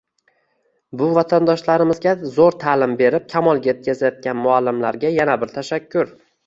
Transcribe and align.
Bu 1.01 1.09
vatandoshlarimizga 1.17 2.15
zo‘r 2.39 2.59
ta’lim 2.65 2.97
berib 3.05 3.31
kamolga 3.37 3.73
yetkazayotgan 3.73 4.45
muallimlarga 4.49 5.17
yana 5.23 5.43
bir 5.45 5.57
tashakkur. 5.61 6.15